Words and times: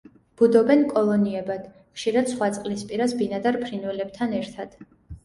ბუდობენ 0.41 0.79
კოლონიებად, 0.93 1.67
ხშირად 1.99 2.31
სხვა 2.31 2.47
წყლის 2.55 2.81
პირას 2.93 3.13
ბინადარ 3.21 3.61
ფრინველებთან 3.65 4.35
ერთად. 4.39 4.75